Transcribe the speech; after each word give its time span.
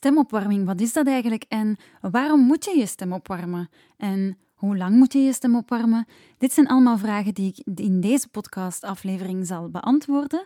stemopwarming, 0.00 0.66
wat 0.66 0.80
is 0.80 0.92
dat 0.92 1.06
eigenlijk 1.06 1.44
en 1.48 1.76
waarom 2.00 2.40
moet 2.40 2.64
je 2.64 2.78
je 2.78 2.86
stem 2.86 3.12
opwarmen? 3.12 3.68
En 3.96 4.38
hoe 4.54 4.76
lang 4.76 4.96
moet 4.96 5.12
je 5.12 5.18
je 5.18 5.32
stem 5.32 5.56
opwarmen? 5.56 6.06
Dit 6.38 6.52
zijn 6.52 6.68
allemaal 6.68 6.98
vragen 6.98 7.34
die 7.34 7.54
ik 7.54 7.78
in 7.78 8.00
deze 8.00 8.28
podcastaflevering 8.28 9.46
zal 9.46 9.68
beantwoorden. 9.68 10.44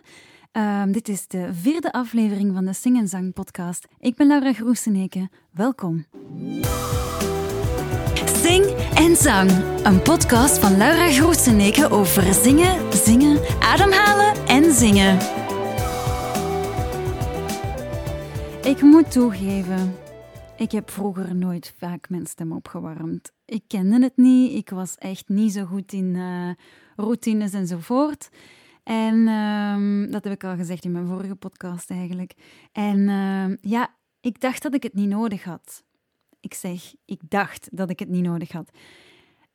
Ehm, 0.51 0.91
dit 0.91 1.09
is 1.09 1.27
de 1.27 1.49
vierde 1.53 1.91
aflevering 1.91 2.53
van 2.53 2.65
de 2.65 2.73
Sing 2.73 2.97
en 2.97 3.07
Zang 3.07 3.33
podcast. 3.33 3.87
Ik 3.99 4.15
ben 4.15 4.27
Laura 4.27 4.53
Groeseneke. 4.53 5.29
Welkom. 5.51 6.05
Sing 8.25 8.65
en 8.95 9.15
Zang, 9.15 9.51
een 9.83 10.01
podcast 10.01 10.57
van 10.57 10.77
Laura 10.77 11.11
Groeseneke 11.11 11.89
over 11.89 12.33
zingen, 12.33 12.93
zingen, 12.93 13.39
ademhalen 13.59 14.47
en 14.47 14.73
zingen. 14.73 15.44
Ik 18.65 18.81
moet 18.81 19.11
toegeven, 19.11 19.95
ik 20.57 20.71
heb 20.71 20.89
vroeger 20.89 21.35
nooit 21.35 21.73
vaak 21.77 22.09
mijn 22.09 22.25
stem 22.25 22.51
opgewarmd. 22.51 23.31
Ik 23.45 23.63
kende 23.67 24.01
het 24.01 24.17
niet, 24.17 24.51
ik 24.51 24.69
was 24.69 24.95
echt 24.95 25.29
niet 25.29 25.53
zo 25.53 25.65
goed 25.65 25.93
in 25.93 26.15
uh, 26.15 26.49
routines 26.95 27.53
enzovoort. 27.53 28.29
En 28.83 29.27
um, 29.27 30.11
dat 30.11 30.23
heb 30.23 30.33
ik 30.33 30.43
al 30.43 30.55
gezegd 30.55 30.85
in 30.85 30.91
mijn 30.91 31.07
vorige 31.07 31.35
podcast 31.35 31.89
eigenlijk. 31.89 32.33
En 32.71 32.97
uh, 32.99 33.71
ja, 33.71 33.95
ik 34.21 34.41
dacht 34.41 34.61
dat 34.61 34.73
ik 34.73 34.83
het 34.83 34.93
niet 34.93 35.09
nodig 35.09 35.43
had. 35.43 35.83
Ik 36.39 36.53
zeg, 36.53 36.93
ik 37.05 37.21
dacht 37.29 37.67
dat 37.71 37.89
ik 37.89 37.99
het 37.99 38.09
niet 38.09 38.23
nodig 38.23 38.51
had. 38.51 38.69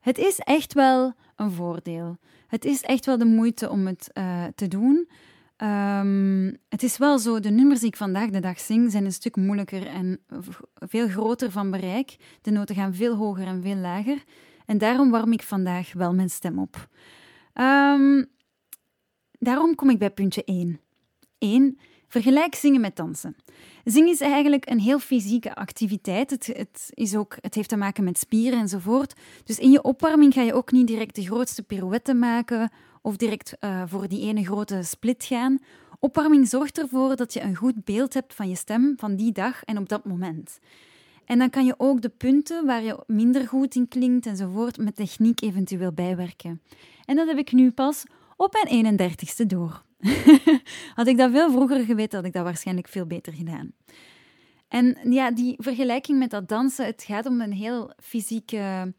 Het 0.00 0.18
is 0.18 0.38
echt 0.38 0.72
wel 0.72 1.12
een 1.36 1.50
voordeel. 1.50 2.16
Het 2.46 2.64
is 2.64 2.82
echt 2.82 3.06
wel 3.06 3.18
de 3.18 3.24
moeite 3.24 3.70
om 3.70 3.86
het 3.86 4.10
uh, 4.14 4.44
te 4.54 4.68
doen. 4.68 5.08
Um, 5.62 6.56
het 6.68 6.82
is 6.82 6.96
wel 6.96 7.18
zo, 7.18 7.40
de 7.40 7.50
nummers 7.50 7.80
die 7.80 7.88
ik 7.88 7.96
vandaag 7.96 8.30
de 8.30 8.40
dag 8.40 8.60
zing 8.60 8.90
zijn 8.90 9.04
een 9.04 9.12
stuk 9.12 9.36
moeilijker 9.36 9.86
en 9.86 10.20
veel 10.74 11.08
groter 11.08 11.50
van 11.50 11.70
bereik. 11.70 12.16
De 12.42 12.50
noten 12.50 12.74
gaan 12.74 12.94
veel 12.94 13.16
hoger 13.16 13.46
en 13.46 13.62
veel 13.62 13.76
lager. 13.76 14.24
En 14.66 14.78
daarom 14.78 15.10
warm 15.10 15.32
ik 15.32 15.42
vandaag 15.42 15.92
wel 15.92 16.14
mijn 16.14 16.30
stem 16.30 16.58
op. 16.58 16.88
Um, 17.54 18.26
daarom 19.38 19.74
kom 19.74 19.90
ik 19.90 19.98
bij 19.98 20.10
puntje 20.10 20.44
1. 20.44 20.80
1. 21.38 21.78
Vergelijk 22.08 22.54
zingen 22.54 22.80
met 22.80 22.96
dansen. 22.96 23.36
Zingen 23.84 24.10
is 24.10 24.20
eigenlijk 24.20 24.70
een 24.70 24.80
heel 24.80 24.98
fysieke 24.98 25.54
activiteit. 25.54 26.30
Het, 26.30 26.46
het, 26.46 26.90
is 26.90 27.16
ook, 27.16 27.36
het 27.40 27.54
heeft 27.54 27.68
te 27.68 27.76
maken 27.76 28.04
met 28.04 28.18
spieren 28.18 28.58
enzovoort. 28.58 29.14
Dus 29.44 29.58
in 29.58 29.70
je 29.70 29.82
opwarming 29.82 30.32
ga 30.32 30.42
je 30.42 30.54
ook 30.54 30.72
niet 30.72 30.86
direct 30.86 31.14
de 31.14 31.24
grootste 31.24 31.62
pirouette 31.62 32.14
maken 32.14 32.70
of 33.00 33.16
direct 33.16 33.56
uh, 33.60 33.82
voor 33.86 34.08
die 34.08 34.20
ene 34.20 34.44
grote 34.44 34.82
split 34.82 35.24
gaan. 35.24 35.58
Opwarming 35.98 36.48
zorgt 36.48 36.78
ervoor 36.78 37.16
dat 37.16 37.32
je 37.32 37.40
een 37.40 37.56
goed 37.56 37.84
beeld 37.84 38.14
hebt 38.14 38.34
van 38.34 38.48
je 38.48 38.56
stem 38.56 38.94
van 38.96 39.16
die 39.16 39.32
dag 39.32 39.64
en 39.64 39.78
op 39.78 39.88
dat 39.88 40.04
moment. 40.04 40.58
En 41.24 41.38
dan 41.38 41.50
kan 41.50 41.64
je 41.64 41.74
ook 41.76 42.00
de 42.00 42.08
punten 42.08 42.66
waar 42.66 42.82
je 42.82 43.02
minder 43.06 43.48
goed 43.48 43.74
in 43.74 43.88
klinkt 43.88 44.26
enzovoort 44.26 44.78
met 44.78 44.96
techniek 44.96 45.40
eventueel 45.40 45.92
bijwerken. 45.92 46.62
En 47.04 47.16
dat 47.16 47.28
heb 47.28 47.38
ik 47.38 47.52
nu 47.52 47.70
pas 47.70 48.04
op 48.36 48.56
mijn 48.62 48.98
31ste 48.98 49.46
door. 49.46 49.82
had 50.94 51.06
ik 51.06 51.16
dat 51.16 51.30
veel 51.30 51.50
vroeger 51.50 51.84
geweten, 51.84 52.18
had 52.18 52.26
ik 52.26 52.32
dat 52.32 52.44
waarschijnlijk 52.44 52.88
veel 52.88 53.06
beter 53.06 53.32
gedaan. 53.32 53.72
En 54.68 54.98
ja, 55.10 55.30
die 55.30 55.54
vergelijking 55.58 56.18
met 56.18 56.30
dat 56.30 56.48
dansen, 56.48 56.86
het 56.86 57.02
gaat 57.02 57.26
om 57.26 57.40
een 57.40 57.52
heel 57.52 57.92
fysieke 58.02 58.94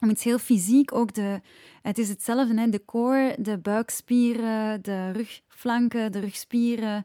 om 0.00 0.10
iets 0.10 0.24
heel 0.24 0.38
fysiek, 0.38 0.94
ook 0.94 1.14
de, 1.14 1.40
het 1.82 1.98
is 1.98 2.08
hetzelfde, 2.08 2.60
hè? 2.60 2.68
de 2.68 2.84
core, 2.84 3.36
de 3.38 3.58
buikspieren, 3.58 4.82
de 4.82 5.10
rugflanken, 5.10 6.12
de 6.12 6.18
rugspieren, 6.18 7.04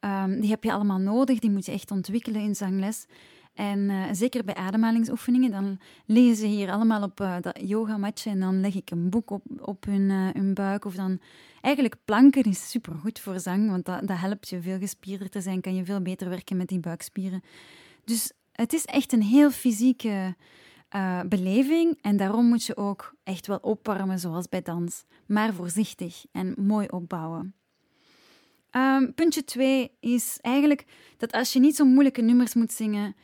um, 0.00 0.40
die 0.40 0.50
heb 0.50 0.64
je 0.64 0.72
allemaal 0.72 0.98
nodig, 0.98 1.38
die 1.38 1.50
moet 1.50 1.66
je 1.66 1.72
echt 1.72 1.90
ontwikkelen 1.90 2.40
in 2.40 2.54
zangles. 2.54 3.06
En 3.54 3.78
uh, 3.78 4.04
zeker 4.12 4.44
bij 4.44 4.54
ademhalingsoefeningen, 4.54 5.50
dan 5.50 5.78
liggen 6.06 6.36
ze 6.36 6.46
hier 6.46 6.70
allemaal 6.70 7.02
op 7.02 7.20
uh, 7.20 7.36
dat 7.40 7.60
yogamatje 7.64 8.30
en 8.30 8.40
dan 8.40 8.60
leg 8.60 8.74
ik 8.74 8.90
een 8.90 9.10
boek 9.10 9.30
op, 9.30 9.42
op 9.60 9.84
hun, 9.84 10.10
uh, 10.10 10.28
hun 10.32 10.54
buik. 10.54 10.84
Of 10.84 10.94
dan 10.94 11.20
eigenlijk 11.60 11.96
planken 12.04 12.42
is 12.42 12.70
supergoed 12.70 13.20
voor 13.20 13.40
zang, 13.40 13.70
want 13.70 13.84
dat, 13.84 14.06
dat 14.06 14.18
helpt 14.18 14.48
je 14.48 14.62
veel 14.62 14.78
gespierder 14.78 15.28
te 15.28 15.40
zijn, 15.40 15.60
kan 15.60 15.74
je 15.74 15.84
veel 15.84 16.00
beter 16.00 16.28
werken 16.28 16.56
met 16.56 16.68
die 16.68 16.80
buikspieren. 16.80 17.42
Dus 18.04 18.32
het 18.52 18.72
is 18.72 18.84
echt 18.84 19.12
een 19.12 19.22
heel 19.22 19.50
fysieke 19.50 20.36
uh, 20.94 21.20
beleving. 21.28 21.98
En 22.00 22.16
daarom 22.16 22.46
moet 22.46 22.64
je 22.64 22.76
ook 22.76 23.14
echt 23.22 23.46
wel 23.46 23.58
opwarmen, 23.58 24.18
zoals 24.18 24.48
bij 24.48 24.62
dans. 24.62 25.04
Maar 25.26 25.54
voorzichtig 25.54 26.24
en 26.32 26.54
mooi 26.56 26.86
opbouwen. 26.86 27.54
Um, 28.76 29.14
puntje 29.14 29.44
2 29.44 29.90
is 30.00 30.38
eigenlijk 30.40 30.84
dat 31.16 31.32
als 31.32 31.52
je 31.52 31.60
niet 31.60 31.76
zo 31.76 31.84
moeilijke 31.84 32.22
nummers 32.22 32.54
moet 32.54 32.72
zingen 32.72 33.16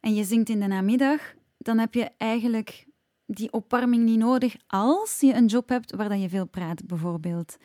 en 0.00 0.14
je 0.14 0.24
zingt 0.24 0.48
in 0.48 0.60
de 0.60 0.66
namiddag, 0.66 1.34
dan 1.58 1.78
heb 1.78 1.94
je 1.94 2.10
eigenlijk 2.16 2.86
die 3.26 3.52
opwarming 3.52 4.04
niet 4.04 4.18
nodig 4.18 4.56
als 4.66 5.20
je 5.20 5.34
een 5.34 5.46
job 5.46 5.68
hebt 5.68 5.94
waar 5.94 6.08
dat 6.08 6.20
je 6.20 6.28
veel 6.28 6.46
praat, 6.46 6.86
bijvoorbeeld. 6.86 7.56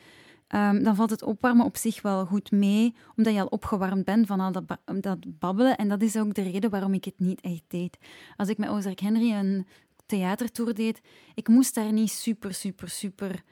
Um, 0.54 0.82
dan 0.82 0.94
valt 0.94 1.10
het 1.10 1.22
opwarmen 1.22 1.64
op 1.64 1.76
zich 1.76 2.02
wel 2.02 2.26
goed 2.26 2.50
mee, 2.50 2.94
omdat 3.16 3.34
je 3.34 3.40
al 3.40 3.46
opgewarmd 3.46 4.04
bent 4.04 4.26
van 4.26 4.40
al 4.40 4.52
dat, 4.52 4.78
dat, 5.00 5.38
babbelen. 5.38 5.76
En 5.76 5.88
dat 5.88 6.02
is 6.02 6.16
ook 6.16 6.34
de 6.34 6.42
reden 6.42 6.70
waarom 6.70 6.94
ik 6.94 7.04
het 7.04 7.18
niet 7.18 7.40
echt 7.40 7.62
deed. 7.68 7.98
Als 8.36 8.48
ik 8.48 8.58
met 8.58 8.68
Ozark 8.68 9.00
Henry 9.00 9.32
een 9.32 9.66
theatertour 10.06 10.74
deed, 10.74 11.00
ik 11.34 11.48
moest 11.48 11.74
daar 11.74 11.92
niet 11.92 12.10
super, 12.10 12.54
super, 12.54 12.88
super, 12.88 13.42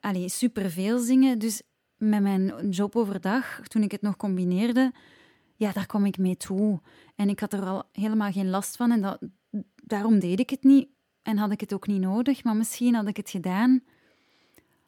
allez, 0.00 0.36
super 0.36 0.70
veel 0.70 0.98
zingen. 0.98 1.38
Dus 1.38 1.62
met 1.96 2.22
mijn 2.22 2.70
job 2.70 2.96
overdag, 2.96 3.60
toen 3.60 3.82
ik 3.82 3.92
het 3.92 4.02
nog 4.02 4.16
combineerde, 4.16 4.92
ja, 5.56 5.72
daar 5.72 5.86
kwam 5.86 6.04
ik 6.04 6.18
mee 6.18 6.36
toe. 6.36 6.80
En 7.14 7.28
ik 7.28 7.40
had 7.40 7.52
er 7.52 7.64
al 7.64 7.82
helemaal 7.92 8.32
geen 8.32 8.50
last 8.50 8.76
van 8.76 8.90
en 8.90 9.18
daarom 9.84 10.18
deed 10.18 10.40
ik 10.40 10.50
het 10.50 10.62
niet. 10.62 10.88
En 11.22 11.36
had 11.36 11.52
ik 11.52 11.60
het 11.60 11.72
ook 11.72 11.86
niet 11.86 12.00
nodig, 12.00 12.44
maar 12.44 12.56
misschien 12.56 12.94
had 12.94 13.08
ik 13.08 13.16
het 13.16 13.30
gedaan 13.30 13.82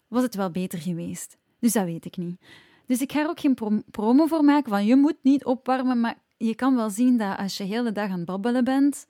was 0.09 0.23
het 0.23 0.35
wel 0.35 0.51
beter 0.51 0.79
geweest. 0.79 1.37
Dus 1.59 1.73
dat 1.73 1.85
weet 1.85 2.05
ik 2.05 2.17
niet. 2.17 2.41
Dus 2.87 3.01
ik 3.01 3.13
ga 3.13 3.21
er 3.21 3.29
ook 3.29 3.41
geen 3.41 3.83
promo 3.91 4.27
voor 4.27 4.45
maken 4.45 4.71
van 4.71 4.87
je 4.87 4.97
moet 4.97 5.17
niet 5.23 5.45
opwarmen, 5.45 6.01
maar 6.01 6.19
je 6.37 6.55
kan 6.55 6.77
wel 6.77 6.91
zien 6.91 7.17
dat 7.17 7.39
als 7.39 7.57
je 7.57 7.65
de 7.65 7.71
hele 7.71 7.93
dag 7.93 8.11
aan 8.11 8.17
het 8.17 8.25
babbelen 8.25 8.65
bent 8.65 9.07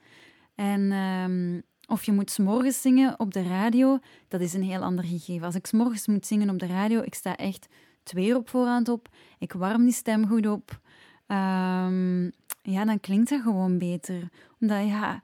en 0.55 0.93
um, 0.93 1.63
of 1.87 2.05
je 2.05 2.13
moet 2.13 2.31
s'morgens 2.31 2.81
zingen 2.81 3.19
op 3.19 3.33
de 3.33 3.43
radio, 3.43 3.99
dat 4.29 4.41
is 4.41 4.53
een 4.53 4.63
heel 4.63 4.81
ander 4.81 5.05
gegeven. 5.05 5.47
Als 5.47 5.55
ik 5.55 5.67
s'morgens 5.67 6.07
moet 6.07 6.27
zingen 6.27 6.51
op 6.51 6.59
de 6.59 6.67
radio, 6.67 7.03
ik 7.03 7.15
sta 7.15 7.37
echt 7.37 7.67
twee 8.03 8.37
op 8.37 8.49
voorhand 8.49 8.89
op, 8.89 9.09
ik 9.39 9.53
warm 9.53 9.85
die 9.85 9.93
stem 9.93 10.27
goed 10.27 10.47
op, 10.47 10.81
um, 11.27 12.33
ja, 12.63 12.85
dan 12.85 13.01
klinkt 13.01 13.31
dat 13.31 13.41
gewoon 13.41 13.79
beter. 13.79 14.29
Omdat, 14.61 14.87
ja, 14.87 15.23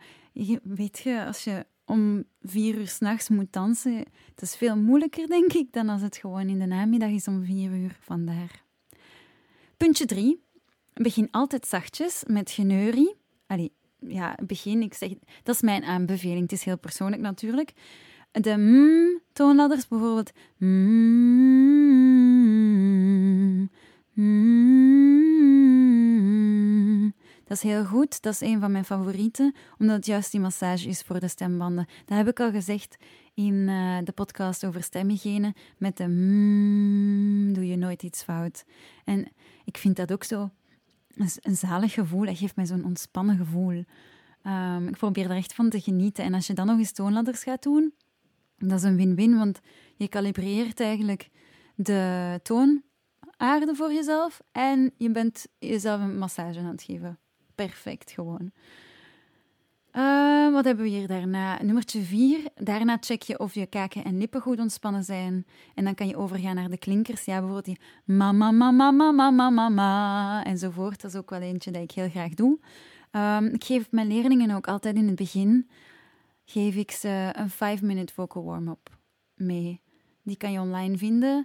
weet 0.63 0.99
je, 0.99 1.25
als 1.27 1.45
je 1.45 1.67
om 1.91 2.25
vier 2.43 2.78
uur 2.78 2.89
s'nachts 2.89 3.28
moet 3.28 3.53
dansen, 3.53 3.97
het 4.31 4.43
is 4.43 4.56
veel 4.56 4.77
moeilijker, 4.77 5.27
denk 5.27 5.53
ik, 5.53 5.73
dan 5.73 5.89
als 5.89 6.03
het 6.03 6.17
gewoon 6.17 6.49
in 6.49 6.59
de 6.59 6.67
namiddag 6.67 7.11
is 7.11 7.28
om 7.28 7.45
vier 7.45 7.71
uur. 7.71 7.97
Vandaar. 8.01 8.65
Puntje 9.77 10.06
drie. 10.06 10.43
Begin 10.93 11.28
altijd 11.31 11.67
zachtjes 11.67 12.23
met 12.27 12.51
geneurie. 12.51 13.15
Allee, 13.47 13.73
ja, 13.99 14.39
begin, 14.47 14.83
ik 14.83 14.95
zeg, 14.95 15.12
dat 15.43 15.55
is 15.55 15.61
mijn 15.61 15.84
aanbeveling. 15.84 16.41
Het 16.41 16.53
is 16.53 16.65
heel 16.65 16.78
persoonlijk 16.78 17.23
natuurlijk. 17.23 17.73
De 18.31 18.57
mm-toonladders 18.57 19.89
bijvoorbeeld. 19.89 20.33
Dat 27.50 27.59
is 27.65 27.71
heel 27.71 27.84
goed. 27.84 28.22
Dat 28.22 28.33
is 28.33 28.41
een 28.41 28.61
van 28.61 28.72
mijn 28.72 28.84
favorieten, 28.84 29.55
omdat 29.78 29.97
het 29.97 30.06
juist 30.06 30.31
die 30.31 30.41
massage 30.41 30.88
is 30.88 31.03
voor 31.03 31.21
de 31.21 31.28
stembanden. 31.28 31.87
Dat 32.05 32.19
heb 32.19 32.28
ik 32.28 32.41
al 32.41 32.50
gezegd 32.50 32.97
in 33.34 33.55
uh, 33.55 33.99
de 34.05 34.12
podcast 34.12 34.65
over 34.66 34.83
stemhygiëne. 34.83 35.55
Met 35.78 35.97
de 35.97 36.06
mm, 36.06 37.53
doe 37.53 37.66
je 37.66 37.77
nooit 37.77 38.03
iets 38.03 38.22
fout. 38.22 38.65
En 39.05 39.28
ik 39.65 39.77
vind 39.77 39.97
dat 39.97 40.12
ook 40.12 40.25
zo 40.25 40.50
een 41.16 41.56
zalig 41.56 41.93
gevoel. 41.93 42.25
Dat 42.25 42.39
geeft 42.39 42.57
mij 42.57 42.66
zo'n 42.66 42.84
ontspannen 42.84 43.36
gevoel. 43.36 43.84
Um, 44.47 44.89
ik 44.89 44.97
probeer 44.97 45.30
er 45.30 45.36
echt 45.36 45.54
van 45.54 45.71
te 45.71 45.80
genieten. 45.80 46.25
En 46.25 46.34
als 46.34 46.47
je 46.47 46.53
dan 46.53 46.66
nog 46.66 46.78
eens 46.78 46.92
toonladders 46.92 47.42
gaat 47.42 47.63
doen, 47.63 47.95
dat 48.59 48.78
is 48.78 48.83
een 48.83 48.97
win-win, 48.97 49.36
want 49.36 49.60
je 49.97 50.09
kalibreert 50.09 50.80
eigenlijk 50.80 51.28
de 51.75 52.41
toonaarde 52.42 53.75
voor 53.75 53.92
jezelf 53.92 54.41
en 54.53 54.92
je 54.97 55.10
bent 55.10 55.47
jezelf 55.59 56.01
een 56.01 56.19
massage 56.19 56.59
aan 56.59 56.65
het 56.65 56.83
geven 56.83 57.19
perfect 57.66 58.10
gewoon. 58.10 58.51
Uh, 59.92 60.53
wat 60.53 60.65
hebben 60.65 60.84
we 60.84 60.91
hier 60.91 61.07
daarna? 61.07 61.62
Nummertje 61.62 62.03
4. 62.03 62.41
Daarna 62.54 62.97
check 63.01 63.22
je 63.22 63.39
of 63.39 63.54
je 63.54 63.66
kaken 63.66 64.04
en 64.04 64.18
lippen 64.18 64.41
goed 64.41 64.59
ontspannen 64.59 65.04
zijn. 65.04 65.47
En 65.74 65.84
dan 65.84 65.95
kan 65.95 66.07
je 66.07 66.16
overgaan 66.16 66.54
naar 66.54 66.71
de 66.71 66.78
klinkers. 66.78 67.24
Ja, 67.24 67.33
bijvoorbeeld 67.33 67.65
die 67.65 67.80
mama, 68.04 68.51
mama, 68.51 68.91
mama, 68.91 69.30
mama, 69.30 69.51
mama 69.51 70.45
enzovoort. 70.45 71.01
Dat 71.01 71.10
is 71.10 71.16
ook 71.18 71.30
wel 71.30 71.41
eentje 71.41 71.71
dat 71.71 71.83
ik 71.83 71.91
heel 71.91 72.09
graag 72.09 72.34
doe. 72.34 72.59
Um, 73.12 73.47
ik 73.47 73.65
geef 73.65 73.91
mijn 73.91 74.06
leerlingen 74.06 74.56
ook 74.56 74.68
altijd 74.68 74.97
in 74.97 75.06
het 75.06 75.16
begin 75.16 75.68
geef 76.45 76.74
ik 76.74 76.91
ze 76.91 77.33
een 77.33 77.51
5-minute 77.78 78.13
vocal 78.13 78.45
warm-up 78.45 78.91
mee. 79.34 79.80
Die 80.22 80.36
kan 80.36 80.53
je 80.53 80.60
online 80.60 80.98
vinden. 80.98 81.36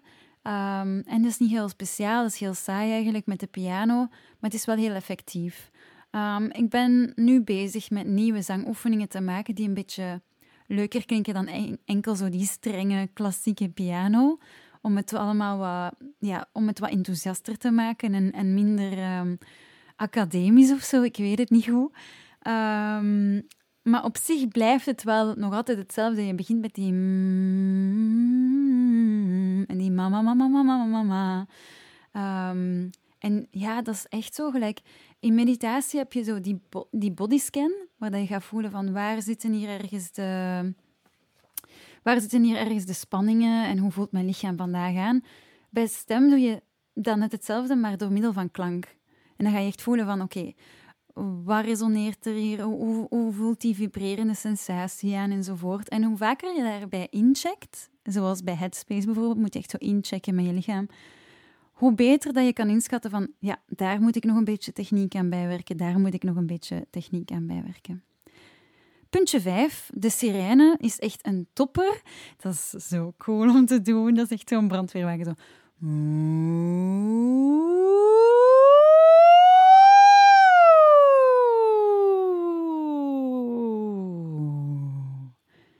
Um, 0.48 1.00
en 1.00 1.22
dat 1.22 1.32
is 1.32 1.38
niet 1.38 1.50
heel 1.50 1.70
speciaal, 1.70 2.24
dat 2.24 2.32
is 2.32 2.40
heel 2.40 2.54
saai 2.54 2.92
eigenlijk 2.92 3.26
met 3.26 3.40
de 3.40 3.48
piano, 3.48 3.96
maar 3.96 4.50
het 4.50 4.54
is 4.54 4.66
wel 4.66 4.76
heel 4.76 4.94
effectief. 4.94 5.72
Ehm, 6.16 6.44
ik 6.44 6.70
ben 6.70 7.12
nu 7.16 7.42
bezig 7.42 7.90
met 7.90 8.08
nieuwe 8.08 8.42
zangoefeningen 8.42 9.10
te 9.10 9.22
maken 9.22 9.56
die 9.56 9.68
een 9.68 9.74
beetje 9.74 10.22
leuker 10.68 11.06
klinken 11.06 11.34
dan 11.34 11.78
enkel 11.86 12.16
zo 12.16 12.30
die 12.30 12.46
strenge 12.46 13.10
klassieke 13.14 13.70
piano. 13.70 14.38
Om 14.82 14.96
het 14.96 15.14
allemaal 15.14 15.58
wat, 15.58 15.94
ja, 16.20 16.48
om 16.52 16.68
het 16.68 16.80
wat 16.80 16.90
enthousiaster 16.90 17.58
te 17.58 17.72
maken 17.72 18.14
en, 18.14 18.32
en 18.32 18.54
minder 18.54 19.18
um, 19.18 19.38
academisch 19.96 20.72
of 20.72 20.82
zo. 20.82 21.02
Ik 21.02 21.18
weet 21.18 21.38
het 21.38 21.50
niet 21.50 21.66
goed. 21.66 21.92
Um, 22.48 23.48
maar 23.82 24.04
op 24.04 24.18
zich 24.18 24.48
blijft 24.48 24.86
het 24.86 25.04
wel 25.04 25.34
nog 25.34 25.54
altijd 25.54 25.78
hetzelfde. 25.78 26.26
Je 26.26 26.36
begint 26.36 26.62
met 26.62 26.74
die 26.74 26.92
mm, 26.92 27.66
en 29.68 29.78
die 29.78 29.92
mama, 29.92 30.22
mama, 30.22 30.48
mama, 30.48 30.86
mama. 30.86 31.48
Um, 32.52 32.90
en 33.26 33.48
ja, 33.52 33.82
dat 33.82 33.94
is 33.94 34.06
echt 34.10 34.36
zo 34.36 34.52
gelijk. 34.52 34.80
In 35.20 35.36
meditatie 35.36 36.00
heb 36.00 36.14
je 36.14 36.24
zo 36.24 36.40
die, 36.40 36.62
die 36.92 37.12
bodyscan, 37.12 37.74
waar 37.98 38.20
je 38.20 38.28
gaat 38.28 38.44
voelen 38.44 38.72
van 38.72 38.94
waar 38.94 39.22
zitten 39.22 39.52
hier 39.52 39.70
ergens 39.70 40.12
de... 40.12 40.74
Waar 42.04 42.22
zitten 42.22 42.44
hier 42.44 42.58
ergens 42.58 42.86
de 42.86 42.94
spanningen 42.94 43.68
en 43.68 43.78
hoe 43.78 43.92
voelt 43.92 44.12
mijn 44.12 44.26
lichaam 44.26 44.58
vandaag 44.58 44.96
aan? 44.96 45.24
Bij 45.70 45.88
stem 45.88 46.30
doe 46.30 46.40
je 46.40 46.62
dan 46.94 47.20
net 47.20 47.32
hetzelfde, 47.32 47.76
maar 47.76 47.98
door 47.98 48.12
middel 48.12 48.34
van 48.34 48.52
klank. 48.52 48.86
En 49.36 49.46
dan 49.46 49.54
ga 49.54 49.60
je 49.60 49.68
echt 49.68 49.82
voelen 49.82 50.06
van, 50.06 50.22
oké, 50.22 50.54
wat 51.44 51.66
resoneert 51.66 52.26
er 52.26 52.34
hier? 52.34 52.62
Hoe, 52.62 53.08
hoe, 53.10 53.34
voelt 53.34 53.62
die 53.62 53.76
vibrerende 53.76 54.36
sensatie 54.36 55.16
aan 55.16 55.32
enzovoort? 55.32 55.90
En 55.90 56.04
hoe 56.04 56.18
vaker 56.18 56.56
je 56.56 56.64
daarbij 56.64 57.08
incheckt, 57.10 57.90
zoals 58.04 58.44
bij 58.44 58.56
Headspace 58.56 59.06
bijvoorbeeld, 59.06 59.38
moet 59.38 59.54
je 59.54 59.60
echt 59.60 59.70
zo 59.70 59.78
inchecken 59.78 60.36
met 60.36 60.46
je 60.46 60.54
lichaam, 60.54 60.88
hoe 61.76 61.94
beter 61.94 62.34
dat 62.34 62.46
je 62.46 62.54
kan 62.54 62.70
inschatten 62.70 63.12
van, 63.12 63.28
ja, 63.40 63.62
daar 63.68 64.02
moet 64.02 64.16
ik 64.16 64.24
nog 64.24 64.38
een 64.38 64.44
beetje 64.44 64.74
techniek 64.74 65.16
aan 65.16 65.30
bijwerken, 65.30 65.78
daar 65.78 66.00
moet 66.00 66.14
ik 66.14 66.24
nog 66.24 66.36
een 66.36 66.48
beetje 66.48 66.88
techniek 66.90 67.32
aan 67.32 67.48
bijwerken. 67.48 68.04
Puntje 69.10 69.42
5, 69.42 69.90
de 69.94 70.10
sirene 70.10 70.76
is 70.80 71.00
echt 71.00 71.28
een 71.28 71.48
topper. 71.54 72.02
Dat 72.38 72.54
is 72.54 72.70
zo 72.70 73.14
cool 73.18 73.50
om 73.50 73.66
te 73.66 73.82
doen. 73.82 74.14
Dat 74.14 74.26
is 74.26 74.32
echt 74.32 74.50
zo'n 74.50 74.68
brandweerwagen. 74.68 75.26
Zo. 75.26 75.32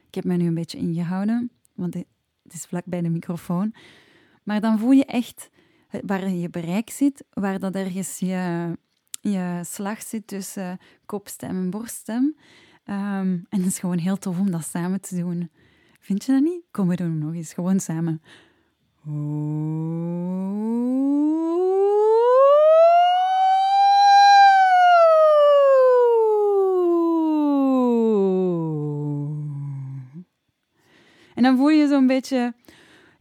Ik 0.08 0.16
heb 0.16 0.24
me 0.24 0.36
nu 0.36 0.48
een 0.48 0.54
beetje 0.54 0.78
ingehouden, 0.78 1.52
want 1.74 1.94
het 1.94 2.54
is 2.54 2.66
vlak 2.66 2.86
bij 2.86 3.02
de 3.02 3.10
microfoon. 3.10 3.74
Maar 4.44 4.62
dan 4.62 4.80
voel 4.80 4.92
je 4.92 5.06
echt 5.06 5.50
waar 6.06 6.30
je 6.30 6.50
bereik 6.50 6.90
zit, 6.90 7.24
waar 7.34 7.60
dat 7.60 7.76
ergens 7.76 8.20
je, 8.20 8.78
je 9.22 9.62
slag 9.64 10.02
zit 10.02 10.28
tussen 10.28 10.78
kopstem 11.06 11.50
en 11.50 11.70
borststem. 11.70 12.36
Um, 12.86 13.46
en 13.50 13.60
het 13.60 13.66
is 13.66 13.80
gewoon 13.80 13.98
heel 13.98 14.18
tof 14.18 14.40
om 14.40 14.52
dat 14.52 14.66
samen 14.66 15.02
te 15.02 15.16
doen. 15.16 15.50
Vind 16.00 16.26
je 16.26 16.32
dat 16.32 16.42
niet? 16.42 16.64
Kom, 16.72 16.88
we 16.88 16.96
doen 16.96 17.10
hem 17.10 17.18
nog 17.18 17.34
eens. 17.34 17.54
Gewoon 17.54 17.80
samen. 17.80 18.22
En 31.36 31.44
dan 31.44 31.58
voel 31.58 31.70
je 31.70 31.88
zo'n 31.88 32.08
beetje 32.08 32.54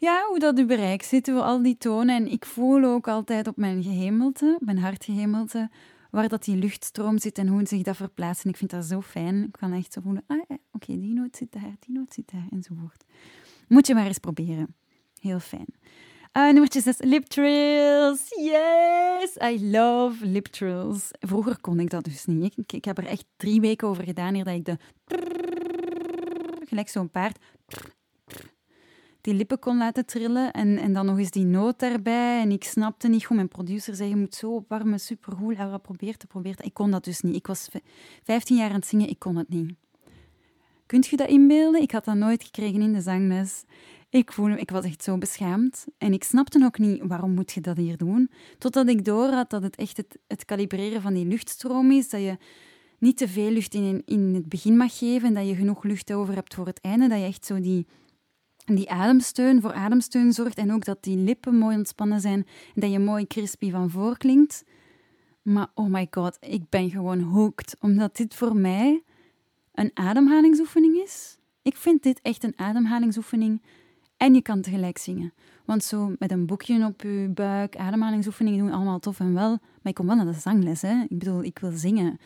ja, 0.05 0.27
hoe 0.29 0.39
dat 0.39 0.59
u 0.59 0.67
bereik 0.67 1.03
zit, 1.03 1.27
hoe 1.27 1.43
al 1.43 1.63
die 1.63 1.77
tonen. 1.77 2.17
En 2.17 2.31
ik 2.31 2.45
voel 2.45 2.85
ook 2.85 3.09
altijd 3.09 3.47
op 3.47 3.57
mijn 3.57 3.83
gehemelte, 3.83 4.59
mijn 4.61 4.79
hartgehemelte, 4.79 5.71
waar 6.11 6.29
dat 6.29 6.45
die 6.45 6.57
luchtstroom 6.57 7.19
zit 7.19 7.39
en 7.39 7.49
hoe 7.49 7.67
zich 7.67 7.83
dat 7.83 7.97
verplaatst. 7.97 8.45
En 8.45 8.51
ik 8.51 8.57
vind 8.57 8.71
dat 8.71 8.85
zo 8.85 9.01
fijn. 9.01 9.45
Ik 9.45 9.53
kan 9.53 9.73
echt 9.73 9.93
zo 9.93 10.01
voelen, 10.01 10.25
ah, 10.27 10.41
oké, 10.73 11.01
die 11.01 11.15
noot 11.15 11.37
zit 11.37 11.53
daar, 11.53 11.77
die 11.79 11.95
noot 11.95 12.15
zit 12.15 12.31
daar, 12.33 12.47
enzovoort. 12.51 13.05
Moet 13.69 13.87
je 13.87 13.95
maar 13.95 14.07
eens 14.07 14.19
proberen. 14.19 14.75
Heel 15.21 15.41
fijn. 15.41 15.67
Uh, 16.37 16.45
nummertje 16.45 16.81
6, 16.81 16.97
lip. 16.99 17.33
Yes! 17.33 18.31
I 19.43 19.71
love 19.71 20.27
lip 20.27 20.47
trills. 20.47 21.11
Vroeger 21.21 21.61
kon 21.61 21.81
ik 21.81 21.91
dat 21.91 22.05
dus 22.05 22.25
niet. 22.25 22.57
Ik, 22.57 22.73
ik 22.73 22.85
heb 22.85 22.99
er 22.99 23.07
echt 23.07 23.25
drie 23.37 23.61
weken 23.61 23.89
over 23.89 24.05
gedaan 24.05 24.35
hier 24.35 24.45
dat 24.45 24.55
ik 24.55 24.65
de... 24.65 24.77
Gelijk 26.67 26.89
zo'n 26.89 27.11
paard 27.11 27.39
die 29.25 29.35
lippen 29.35 29.59
kon 29.59 29.77
laten 29.77 30.07
trillen. 30.07 30.53
En, 30.53 30.79
en 30.79 30.93
dan 30.93 31.07
nog 31.07 31.19
eens 31.19 31.31
die 31.31 31.45
noot 31.45 31.79
daarbij. 31.79 32.41
En 32.41 32.51
ik 32.51 32.65
snapte 32.65 33.09
niet 33.09 33.25
goed. 33.25 33.37
Mijn 33.37 33.49
producer 33.49 33.95
zei, 33.95 34.09
je 34.09 34.17
moet 34.17 34.35
zo 34.35 34.55
opwarmen, 34.55 35.01
supergoed. 35.01 35.57
Laura, 35.57 35.79
probeer 35.79 36.17
te 36.17 36.27
proberen. 36.27 36.65
Ik 36.65 36.75
kon 36.75 36.91
dat 36.91 37.05
dus 37.05 37.21
niet. 37.21 37.35
Ik 37.35 37.47
was 37.47 37.69
15 38.23 38.57
jaar 38.57 38.69
aan 38.69 38.75
het 38.75 38.87
zingen, 38.87 39.09
ik 39.09 39.19
kon 39.19 39.37
het 39.37 39.49
niet. 39.49 39.75
Kunt 40.87 41.07
je 41.07 41.17
dat 41.17 41.29
inbeelden? 41.29 41.83
Ik 41.83 41.91
had 41.91 42.05
dat 42.05 42.15
nooit 42.15 42.45
gekregen 42.45 42.83
in 42.83 42.93
de 42.93 43.01
zangles. 43.01 43.65
Ik, 44.09 44.33
voelde, 44.33 44.59
ik 44.59 44.71
was 44.71 44.85
echt 44.85 45.03
zo 45.03 45.19
beschaamd. 45.19 45.87
En 45.99 46.13
ik 46.13 46.25
snapte 46.25 46.65
ook 46.65 46.79
niet, 46.79 47.03
waarom 47.07 47.35
moet 47.35 47.53
je 47.53 47.61
dat 47.61 47.77
hier 47.77 47.97
doen? 47.97 48.31
Totdat 48.59 48.89
ik 48.89 49.05
door 49.05 49.29
had 49.29 49.51
dat 49.51 49.63
het 49.63 49.77
echt 49.77 49.97
het, 49.97 50.19
het 50.27 50.45
kalibreren 50.45 51.03
van 51.03 51.15
die 51.15 51.27
luchtstroom 51.27 51.91
is. 51.91 52.09
Dat 52.09 52.21
je 52.21 52.37
niet 52.99 53.17
te 53.17 53.29
veel 53.29 53.51
lucht 53.51 53.75
in, 53.75 54.03
in 54.05 54.35
het 54.35 54.49
begin 54.49 54.77
mag 54.77 54.99
geven. 54.99 55.29
En 55.29 55.35
dat 55.35 55.49
je 55.49 55.55
genoeg 55.55 55.85
lucht 55.85 56.13
over 56.13 56.35
hebt 56.35 56.55
voor 56.55 56.67
het 56.67 56.81
einde. 56.81 57.09
Dat 57.09 57.19
je 57.19 57.25
echt 57.25 57.47
zo 57.47 57.61
die 57.61 57.87
die 58.65 58.91
ademsteun 58.91 59.61
voor 59.61 59.73
ademsteun 59.73 60.33
zorgt 60.33 60.59
en 60.59 60.73
ook 60.73 60.85
dat 60.85 61.03
die 61.03 61.17
lippen 61.17 61.59
mooi 61.59 61.77
ontspannen 61.77 62.21
zijn 62.21 62.47
en 62.75 62.81
dat 62.81 62.93
je 62.93 62.99
mooi 62.99 63.27
crispy 63.27 63.71
van 63.71 63.91
voor 63.91 64.17
klinkt. 64.17 64.65
Maar 65.43 65.67
oh 65.75 65.91
my 65.91 66.07
god, 66.11 66.37
ik 66.41 66.69
ben 66.69 66.91
gewoon 66.91 67.21
hooked, 67.21 67.77
omdat 67.81 68.17
dit 68.17 68.35
voor 68.35 68.57
mij 68.57 69.03
een 69.73 69.91
ademhalingsoefening 69.95 70.97
is. 70.97 71.39
Ik 71.63 71.77
vind 71.77 72.03
dit 72.03 72.21
echt 72.23 72.45
een 72.45 72.59
ademhalingsoefening 72.59 73.63
en 74.17 74.35
je 74.35 74.43
kan 74.43 74.61
tegelijk 74.61 74.99
zingen. 74.99 75.33
Want 75.65 75.85
zo 75.85 76.13
met 76.19 76.31
een 76.31 76.47
boekje 76.47 76.85
op 76.85 77.03
je 77.03 77.31
buik, 77.35 77.77
ademhalingsoefeningen 77.77 78.59
doen, 78.59 78.73
allemaal 78.73 78.99
tof 78.99 79.21
en 79.21 79.35
wel. 79.35 79.49
Maar 79.51 79.93
ik 79.93 79.95
kom 79.95 80.07
wel 80.07 80.17
naar 80.17 80.27
de 80.27 80.41
zangles, 80.41 80.83
hè. 80.83 81.03
Ik 81.09 81.19
bedoel, 81.19 81.45
ik 81.45 81.59
wil 81.59 81.71
zingen. 81.73 82.19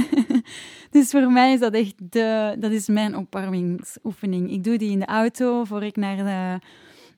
dus 0.90 1.10
voor 1.10 1.32
mij 1.32 1.52
is 1.52 1.60
dat 1.60 1.74
echt 1.74 1.94
de... 2.12 2.56
Dat 2.58 2.72
is 2.72 2.88
mijn 2.88 3.16
opwarmingsoefening. 3.16 4.50
Ik 4.50 4.64
doe 4.64 4.78
die 4.78 4.90
in 4.90 4.98
de 4.98 5.06
auto, 5.06 5.64
voor 5.64 5.82
ik 5.82 5.96
naar 5.96 6.16
de 6.16 6.60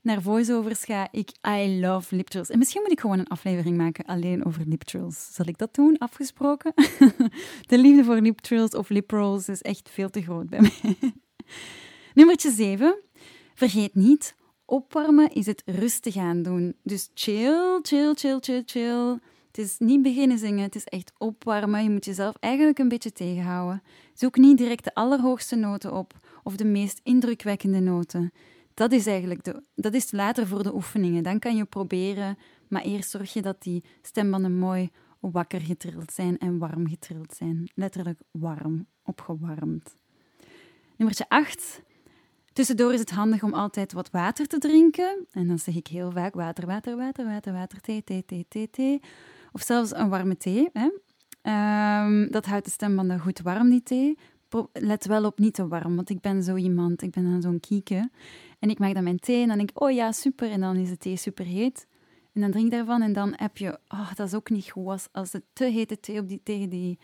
naar 0.04 0.22
voiceovers 0.22 0.84
ga. 0.84 1.08
Ik, 1.10 1.30
I 1.48 1.80
love 1.80 2.16
lip 2.16 2.26
trills. 2.26 2.50
En 2.50 2.58
misschien 2.58 2.82
moet 2.82 2.92
ik 2.92 3.00
gewoon 3.00 3.18
een 3.18 3.28
aflevering 3.28 3.76
maken 3.76 4.04
alleen 4.04 4.44
over 4.44 4.62
lip 4.66 4.82
trills. 4.82 5.34
Zal 5.34 5.46
ik 5.46 5.58
dat 5.58 5.74
doen? 5.74 5.98
Afgesproken? 5.98 6.72
de 7.70 7.78
liefde 7.78 8.04
voor 8.04 8.20
lip 8.20 8.38
trills 8.38 8.74
of 8.74 8.88
lip 8.88 9.10
rolls 9.10 9.48
is 9.48 9.62
echt 9.62 9.90
veel 9.90 10.10
te 10.10 10.22
groot 10.22 10.48
bij 10.48 10.60
mij. 10.60 10.96
Nummertje 12.14 12.50
7. 12.50 12.98
Vergeet 13.54 13.94
niet, 13.94 14.34
opwarmen 14.64 15.30
is 15.30 15.46
het 15.46 15.62
rustig 15.66 16.16
aan 16.16 16.42
doen. 16.42 16.74
Dus 16.82 17.10
chill, 17.14 17.78
chill, 17.82 18.14
chill, 18.14 18.38
chill, 18.40 18.62
chill. 18.66 19.18
Het 19.46 19.58
is 19.58 19.78
niet 19.78 20.02
beginnen 20.02 20.38
zingen, 20.38 20.62
het 20.62 20.74
is 20.74 20.84
echt 20.84 21.12
opwarmen. 21.18 21.82
Je 21.82 21.90
moet 21.90 22.04
jezelf 22.04 22.36
eigenlijk 22.40 22.78
een 22.78 22.88
beetje 22.88 23.12
tegenhouden. 23.12 23.82
Zoek 24.14 24.36
niet 24.36 24.58
direct 24.58 24.84
de 24.84 24.94
allerhoogste 24.94 25.56
noten 25.56 25.92
op 25.92 26.12
of 26.42 26.56
de 26.56 26.64
meest 26.64 27.00
indrukwekkende 27.02 27.80
noten. 27.80 28.32
Dat 28.74 28.92
is 28.92 29.06
eigenlijk 29.06 29.44
de, 29.44 29.62
dat 29.74 29.94
is 29.94 30.12
later 30.12 30.46
voor 30.46 30.62
de 30.62 30.74
oefeningen. 30.74 31.22
Dan 31.22 31.38
kan 31.38 31.56
je 31.56 31.64
proberen, 31.64 32.38
maar 32.68 32.82
eerst 32.82 33.10
zorg 33.10 33.32
je 33.32 33.42
dat 33.42 33.62
die 33.62 33.84
stembanden 34.02 34.58
mooi 34.58 34.90
wakker 35.20 35.60
getrild 35.60 36.12
zijn 36.12 36.38
en 36.38 36.58
warm 36.58 36.88
getrild 36.88 37.34
zijn. 37.34 37.70
Letterlijk 37.74 38.20
warm, 38.30 38.86
opgewarmd. 39.04 39.94
Nummertje 40.96 41.28
8. 41.28 41.82
Tussendoor 42.54 42.92
is 42.92 43.00
het 43.00 43.10
handig 43.10 43.42
om 43.42 43.54
altijd 43.54 43.92
wat 43.92 44.10
water 44.10 44.46
te 44.46 44.58
drinken. 44.58 45.26
En 45.32 45.46
dan 45.46 45.58
zeg 45.58 45.74
ik 45.74 45.86
heel 45.86 46.10
vaak 46.10 46.34
water, 46.34 46.66
water, 46.66 46.96
water, 46.96 47.24
water, 47.24 47.52
water, 47.52 47.80
thee, 47.80 48.04
thee, 48.04 48.24
thee, 48.24 48.46
thee, 48.48 48.70
thee. 48.70 49.00
Of 49.52 49.62
zelfs 49.62 49.94
een 49.94 50.08
warme 50.08 50.36
thee. 50.36 50.68
Hè. 50.72 50.88
Um, 52.04 52.30
dat 52.30 52.46
houdt 52.46 52.64
de 52.64 52.70
stembanden 52.70 53.20
goed 53.20 53.40
warm, 53.40 53.70
die 53.70 53.82
thee. 53.82 54.18
Let 54.72 55.06
wel 55.06 55.24
op 55.24 55.38
niet 55.38 55.54
te 55.54 55.68
warm, 55.68 55.96
want 55.96 56.10
ik 56.10 56.20
ben 56.20 56.42
zo 56.42 56.56
iemand, 56.56 57.02
ik 57.02 57.10
ben 57.10 57.30
dan 57.30 57.42
zo'n 57.42 57.60
kieken. 57.60 58.12
En 58.58 58.70
ik 58.70 58.78
maak 58.78 58.94
dan 58.94 59.04
mijn 59.04 59.18
thee 59.18 59.42
en 59.42 59.48
dan 59.48 59.56
denk 59.56 59.70
ik, 59.70 59.80
oh 59.80 59.90
ja, 59.90 60.12
super. 60.12 60.50
En 60.50 60.60
dan 60.60 60.76
is 60.76 60.88
de 60.88 60.98
thee 60.98 61.16
super 61.16 61.44
heet. 61.44 61.86
En 62.32 62.40
dan 62.40 62.50
drink 62.50 62.66
ik 62.66 62.72
daarvan 62.72 63.02
en 63.02 63.12
dan 63.12 63.32
heb 63.36 63.56
je, 63.56 63.78
oh, 63.88 64.14
dat 64.14 64.26
is 64.26 64.34
ook 64.34 64.50
niet 64.50 64.70
goed 64.70 64.86
als, 64.86 65.08
als 65.12 65.32
het 65.32 65.42
te 65.52 65.64
hete 65.64 66.00
thee 66.00 66.20
op 66.20 66.28
die, 66.28 66.40
tegen 66.42 66.68
die 66.68 66.98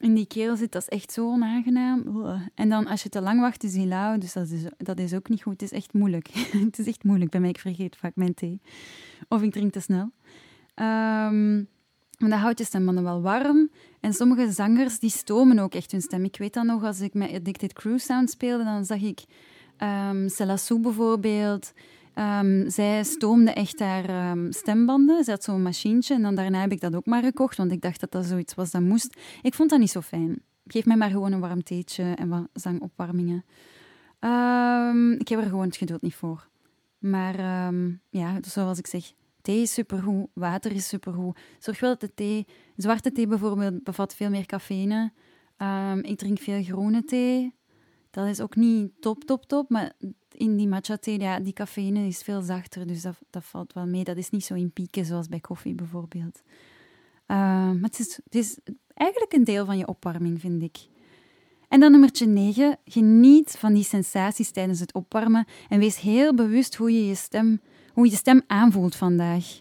in 0.00 0.14
die 0.14 0.26
keel 0.26 0.56
zit, 0.56 0.72
dat 0.72 0.82
is 0.82 0.88
echt 0.88 1.12
zo 1.12 1.26
onaangenaam. 1.26 2.26
En 2.54 2.68
dan 2.68 2.86
als 2.86 3.02
je 3.02 3.08
te 3.08 3.20
lang 3.20 3.40
wacht, 3.40 3.64
is 3.64 3.72
die 3.72 3.86
lauw, 3.86 4.18
dus 4.18 4.32
dat 4.32 4.48
is, 4.48 4.62
dat 4.76 4.98
is 4.98 5.14
ook 5.14 5.28
niet 5.28 5.42
goed. 5.42 5.52
Het 5.52 5.62
is 5.62 5.72
echt 5.72 5.92
moeilijk. 5.92 6.28
het 6.66 6.78
is 6.78 6.86
echt 6.86 7.04
moeilijk 7.04 7.30
bij 7.30 7.40
mij. 7.40 7.50
Ik 7.50 7.58
vergeet 7.58 7.96
vaak 7.96 8.16
mijn 8.16 8.34
thee. 8.34 8.60
Of 9.28 9.42
ik 9.42 9.52
drink 9.52 9.72
te 9.72 9.80
snel. 9.80 10.10
Um, 10.74 11.68
maar 12.18 12.30
dat 12.30 12.38
houdt 12.38 12.58
je 12.58 12.64
stembanden 12.64 13.04
wel 13.04 13.22
warm. 13.22 13.70
En 14.00 14.12
sommige 14.12 14.52
zangers 14.52 14.98
die 14.98 15.10
stomen 15.10 15.58
ook 15.58 15.74
echt 15.74 15.90
hun 15.90 16.02
stem. 16.02 16.24
Ik 16.24 16.36
weet 16.36 16.54
dat 16.54 16.64
nog, 16.64 16.84
als 16.84 17.00
ik 17.00 17.14
met 17.14 17.32
Addicted 17.32 17.72
Crew 17.72 17.98
Sound 17.98 18.30
speelde, 18.30 18.64
dan 18.64 18.84
zag 18.84 19.00
ik 19.00 19.24
um, 20.10 20.28
Sue 20.58 20.80
bijvoorbeeld. 20.80 21.72
Ehm, 22.18 22.70
zij 22.70 23.04
stoomde 23.04 23.50
echt 23.50 23.80
haar 23.80 24.30
um, 24.30 24.52
stembanden. 24.52 25.24
Ze 25.24 25.30
had 25.30 25.44
zo'n 25.44 25.62
machientje 25.62 26.14
en 26.14 26.22
dan 26.22 26.34
daarna 26.34 26.60
heb 26.60 26.72
ik 26.72 26.80
dat 26.80 26.94
ook 26.94 27.06
maar 27.06 27.22
gekocht, 27.22 27.56
want 27.56 27.72
ik 27.72 27.80
dacht 27.80 28.00
dat 28.00 28.10
dat 28.10 28.24
zoiets 28.24 28.54
was 28.54 28.70
dat 28.70 28.80
moest. 28.80 29.18
Ik 29.42 29.54
vond 29.54 29.70
dat 29.70 29.78
niet 29.78 29.90
zo 29.90 30.00
fijn. 30.00 30.42
Geef 30.66 30.84
mij 30.84 30.96
maar 30.96 31.10
gewoon 31.10 31.32
een 31.32 31.40
warm 31.40 31.62
theetje 31.62 32.14
en 32.14 32.28
wat 32.28 32.48
zangopwarmingen. 32.52 33.44
Um, 34.20 35.12
ik 35.12 35.28
heb 35.28 35.40
er 35.40 35.48
gewoon 35.48 35.66
het 35.66 35.76
geduld 35.76 36.02
niet 36.02 36.14
voor. 36.14 36.48
Maar 36.98 37.36
ja, 38.10 38.38
zoals 38.40 38.78
ik 38.78 38.86
zeg, 38.86 39.12
thee 39.42 39.62
is 39.62 39.72
supergoed, 39.72 40.28
water 40.32 40.72
is 40.72 40.88
supergoed. 40.88 41.38
Zorg 41.58 41.80
wel 41.80 41.90
dat 41.90 42.00
de 42.00 42.14
thee, 42.14 42.46
zwarte 42.76 43.12
thee 43.12 43.26
bijvoorbeeld, 43.26 43.84
bevat 43.84 44.14
veel 44.14 44.30
meer 44.30 44.46
cafeïne. 44.46 45.12
ik 46.02 46.18
drink 46.18 46.38
veel 46.38 46.62
groene 46.62 47.04
thee. 47.04 47.57
Dat 48.18 48.26
is 48.26 48.40
ook 48.40 48.56
niet 48.56 48.90
top, 49.00 49.24
top, 49.24 49.46
top, 49.46 49.70
maar 49.70 49.92
in 50.32 50.56
die 50.56 50.68
matcha 50.68 50.96
thee, 50.96 51.20
ja, 51.20 51.40
die 51.40 51.52
cafeïne 51.52 52.06
is 52.06 52.22
veel 52.22 52.40
zachter, 52.40 52.86
dus 52.86 53.02
dat, 53.02 53.14
dat 53.30 53.44
valt 53.44 53.72
wel 53.72 53.86
mee. 53.86 54.04
Dat 54.04 54.16
is 54.16 54.30
niet 54.30 54.44
zo 54.44 54.54
in 54.54 54.70
pieken 54.70 55.04
zoals 55.04 55.28
bij 55.28 55.40
koffie 55.40 55.74
bijvoorbeeld. 55.74 56.42
Uh, 57.26 57.36
maar 57.72 57.78
het 57.80 57.98
is, 57.98 58.20
het 58.24 58.34
is 58.34 58.58
eigenlijk 58.94 59.32
een 59.32 59.44
deel 59.44 59.64
van 59.64 59.78
je 59.78 59.86
opwarming, 59.86 60.40
vind 60.40 60.62
ik. 60.62 60.88
En 61.68 61.80
dan 61.80 61.90
nummertje 61.90 62.26
9. 62.26 62.78
Geniet 62.84 63.50
van 63.58 63.74
die 63.74 63.84
sensaties 63.84 64.50
tijdens 64.50 64.80
het 64.80 64.94
opwarmen 64.94 65.46
en 65.68 65.78
wees 65.78 66.00
heel 66.00 66.34
bewust 66.34 66.74
hoe 66.74 66.92
je 66.92 67.06
je 67.06 67.14
stem, 67.14 67.60
hoe 67.92 68.10
je 68.10 68.16
stem 68.16 68.42
aanvoelt 68.46 68.96
vandaag. 68.96 69.60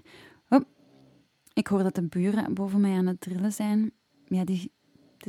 Ik 1.54 1.68
hoor 1.68 1.84
dat 1.84 1.96
de 1.96 2.08
buren 2.08 2.54
boven 2.54 2.82
mij 2.82 2.98
aan 2.98 3.08
het 3.08 3.22
trillen 3.22 3.54
zijn. 3.54 3.92
Ja, 4.28 4.44
die, 4.44 4.72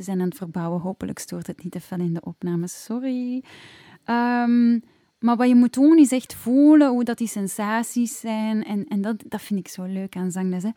zijn 0.03 0.21
aan 0.21 0.27
het 0.27 0.37
verbouwen. 0.37 0.81
Hopelijk 0.81 1.19
stoort 1.19 1.47
het 1.47 1.63
niet 1.63 1.71
te 1.71 1.79
veel 1.79 1.99
in 1.99 2.13
de 2.13 2.21
opnames. 2.23 2.83
Sorry. 2.83 3.43
Um, 4.05 4.83
maar 5.19 5.35
wat 5.35 5.47
je 5.47 5.55
moet 5.55 5.73
doen 5.73 5.97
is 5.97 6.11
echt 6.11 6.35
voelen 6.35 6.89
hoe 6.89 7.03
dat 7.03 7.17
die 7.17 7.27
sensaties 7.27 8.19
zijn. 8.19 8.63
En, 8.63 8.87
en 8.87 9.01
dat, 9.01 9.23
dat 9.27 9.41
vind 9.41 9.59
ik 9.59 9.67
zo 9.67 9.83
leuk 9.83 10.15
aan 10.15 10.31
zangles. 10.31 10.63
Hè. 10.63 10.69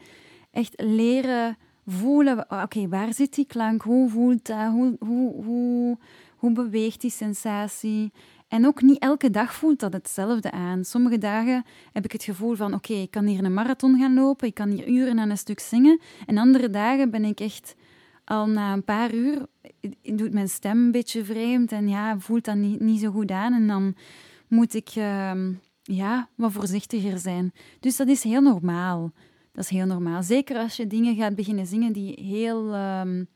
Echt 0.50 0.72
leren 0.76 1.56
voelen, 1.86 2.46
oké, 2.62 2.88
waar 2.88 3.14
zit 3.14 3.34
die 3.34 3.46
klank? 3.46 3.82
Hoe 3.82 4.08
voelt 4.08 4.46
dat? 4.46 4.70
Hoe, 4.70 4.96
hoe, 4.98 5.44
hoe, 5.44 5.98
hoe 6.36 6.52
beweegt 6.52 7.00
die 7.00 7.10
sensatie? 7.10 8.12
En 8.48 8.66
ook 8.66 8.82
niet 8.82 8.98
elke 8.98 9.30
dag 9.30 9.54
voelt 9.54 9.80
dat 9.80 9.92
hetzelfde 9.92 10.50
aan. 10.50 10.84
Sommige 10.84 11.18
dagen 11.18 11.64
heb 11.92 12.04
ik 12.04 12.12
het 12.12 12.22
gevoel 12.22 12.54
van, 12.54 12.74
oké, 12.74 12.92
ik 12.92 13.10
kan 13.10 13.24
hier 13.24 13.44
een 13.44 13.54
marathon 13.54 13.98
gaan 13.98 14.14
lopen, 14.14 14.48
ik 14.48 14.54
kan 14.54 14.68
hier 14.68 14.88
uren 14.88 15.18
aan 15.18 15.30
een 15.30 15.38
stuk 15.38 15.60
zingen. 15.60 16.00
En 16.26 16.38
andere 16.38 16.70
dagen 16.70 17.10
ben 17.10 17.24
ik 17.24 17.40
echt 17.40 17.74
al 18.24 18.46
na 18.46 18.72
een 18.72 18.84
paar 18.84 19.14
uur, 19.14 19.46
doet 20.02 20.32
mijn 20.32 20.48
stem 20.48 20.78
een 20.78 20.90
beetje 20.90 21.24
vreemd 21.24 21.72
en 21.72 21.88
ja, 21.88 22.18
voelt 22.18 22.44
dat 22.44 22.56
niet, 22.56 22.80
niet 22.80 23.00
zo 23.00 23.10
goed 23.10 23.30
aan. 23.30 23.52
En 23.52 23.66
dan 23.66 23.94
moet 24.48 24.74
ik 24.74 24.94
uh, 24.96 25.32
ja, 25.82 26.28
wat 26.34 26.52
voorzichtiger 26.52 27.18
zijn. 27.18 27.52
Dus 27.80 27.96
dat 27.96 28.08
is 28.08 28.22
heel 28.22 28.40
normaal. 28.40 29.12
Dat 29.52 29.64
is 29.64 29.70
heel 29.70 29.86
normaal. 29.86 30.22
Zeker 30.22 30.56
als 30.56 30.76
je 30.76 30.86
dingen 30.86 31.16
gaat 31.16 31.34
beginnen 31.34 31.66
zingen 31.66 31.92
die 31.92 32.20
heel, 32.20 32.74
um, 32.74 33.26